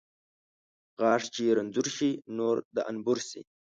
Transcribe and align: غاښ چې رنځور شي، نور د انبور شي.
غاښ 1.01 1.23
چې 1.33 1.43
رنځور 1.57 1.87
شي، 1.97 2.11
نور 2.37 2.55
د 2.75 2.77
انبور 2.89 3.19
شي. 3.29 3.41